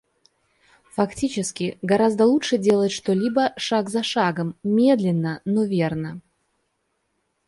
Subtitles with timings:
[0.95, 6.21] Фактически, гораздо лучше делать что-либо шаг за шагом, медленно, но верно.